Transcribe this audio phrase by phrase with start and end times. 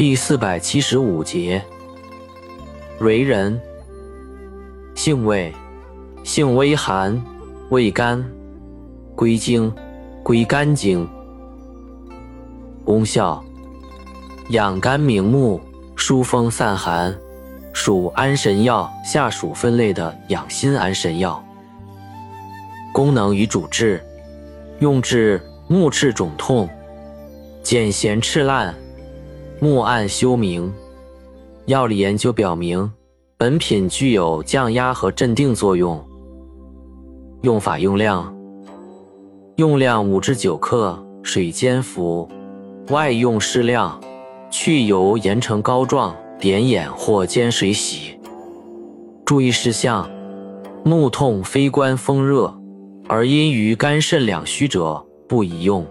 [0.00, 1.62] 第四百七十五节，
[2.98, 3.60] 蕤人，
[4.94, 5.54] 性味，
[6.24, 7.22] 性微寒，
[7.68, 8.24] 味甘，
[9.14, 9.70] 归经，
[10.22, 11.06] 归肝经。
[12.82, 13.44] 功效，
[14.48, 15.60] 养肝明目，
[15.94, 17.14] 疏风散寒，
[17.74, 18.90] 属安神药。
[19.04, 21.44] 下属分类的养心安神药。
[22.90, 24.02] 功能与主治，
[24.78, 25.38] 用治
[25.68, 26.66] 目赤肿痛、
[27.62, 28.74] 睑弦赤烂。
[29.62, 30.72] 木暗休明，
[31.66, 32.90] 药理研究表明，
[33.36, 36.02] 本品具有降压和镇定作用。
[37.42, 38.34] 用法用量：
[39.56, 42.26] 用量五至九克，水煎服，
[42.88, 44.00] 外用适量，
[44.50, 48.18] 去油研成膏状，点眼或煎水洗。
[49.26, 50.08] 注意事项：
[50.82, 52.58] 目痛非关风热，
[53.06, 55.86] 而因于肝肾两虚者，不宜用。